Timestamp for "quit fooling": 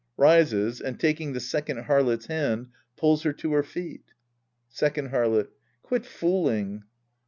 5.83-6.85